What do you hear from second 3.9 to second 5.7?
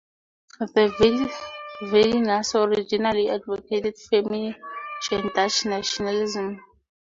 Flemish and Dutch